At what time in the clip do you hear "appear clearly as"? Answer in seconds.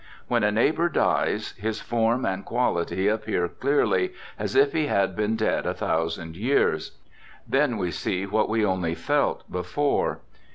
3.07-4.55